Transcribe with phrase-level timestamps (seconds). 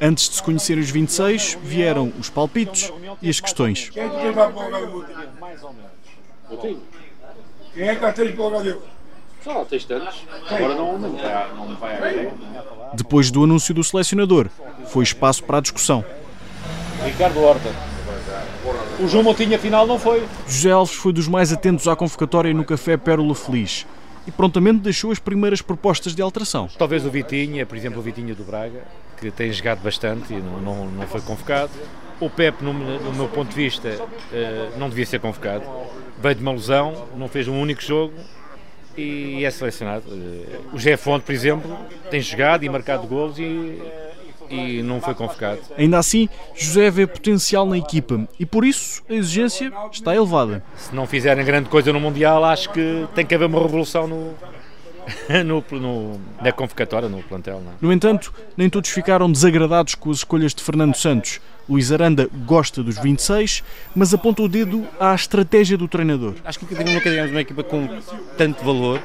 [0.00, 2.92] Antes de se conhecerem os 26, vieram os palpites
[3.22, 3.90] e as questões.
[3.90, 5.04] Quem que tem para Portugal?
[5.40, 5.90] Mais ou menos.
[6.50, 6.82] Eu tenho.
[7.74, 8.82] Quem é que tem Portugal?
[9.42, 10.24] Só tens tantos.
[10.48, 12.34] Agora não, não, vai, não me vai à ideia.
[12.94, 14.48] Depois do anúncio do selecionador,
[14.86, 16.04] foi espaço para a discussão.
[17.04, 17.70] Ricardo Horta.
[18.98, 20.26] O João Moutinho afinal não foi.
[20.48, 23.86] José Alves foi dos mais atentos à convocatória no Café Pérola Feliz
[24.26, 26.68] e prontamente deixou as primeiras propostas de alteração.
[26.78, 28.82] Talvez o Vitinha, por exemplo, o Vitinha do Braga,
[29.18, 31.72] que tem jogado bastante e não, não, não foi convocado.
[32.20, 33.88] O Pepe, no, no, meu ponto de vista,
[34.32, 35.64] eh, não devia ser convocado.
[36.18, 38.14] Veio de uma lesão, não fez um único jogo
[38.96, 40.04] e é selecionado.
[40.10, 41.78] Eh, o Jé Fonte, por exemplo,
[42.10, 43.78] tem jogado e marcado golos e
[44.50, 45.60] e não foi convocado.
[45.76, 50.62] Ainda assim, José vê potencial na equipa e por isso a exigência está elevada.
[50.76, 54.34] Se não fizerem grande coisa no Mundial, acho que tem que haver uma revolução no,
[55.44, 57.60] no, no, na convocatória, no plantel.
[57.60, 57.72] Não.
[57.72, 57.74] É?
[57.80, 61.40] No entanto, nem todos ficaram desagradados com as escolhas de Fernando Santos.
[61.68, 66.34] Luís Aranda gosta dos 26, mas aponta o dedo à estratégia do treinador.
[66.44, 67.88] Acho que nunca tivemos uma equipa com
[68.36, 69.02] tanto valor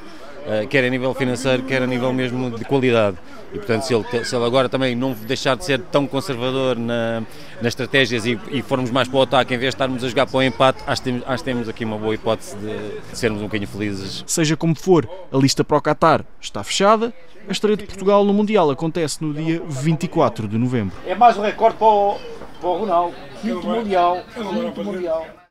[0.70, 3.17] quer a nível financeiro, quer a nível mesmo de qualidade.
[3.53, 7.22] E portanto, se ele, se ele agora também não deixar de ser tão conservador na,
[7.58, 10.25] nas estratégias e, e formos mais para o ataque em vez de estarmos a jogar
[10.25, 13.17] para o empate, acho que temos, acho que temos aqui uma boa hipótese de, de
[13.17, 14.23] sermos um bocadinho felizes.
[14.25, 17.14] Seja como for, a lista para o Qatar está fechada.
[17.47, 20.95] A estreia de Portugal no Mundial acontece no dia 24 de novembro.
[21.06, 22.17] É mais um recorde para o,
[22.59, 23.16] para o Ronaldo.
[23.42, 24.23] Quinto Mundial.
[24.34, 25.42] Quinto Mundial.